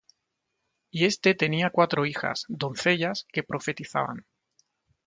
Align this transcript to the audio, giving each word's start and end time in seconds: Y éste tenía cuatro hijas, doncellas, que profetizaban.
Y 0.89 1.05
éste 1.05 1.35
tenía 1.35 1.69
cuatro 1.69 2.07
hijas, 2.07 2.45
doncellas, 2.47 3.27
que 3.31 3.43
profetizaban. 3.43 4.25